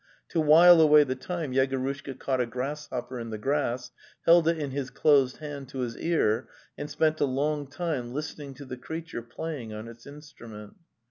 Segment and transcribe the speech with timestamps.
[0.29, 3.91] To while away the time Yego rushka caught a grasshopper in the grass,
[4.25, 8.55] held it in his closed hand to his ear, and spent a long time listening
[8.55, 10.73] to the creature playing on its instrument.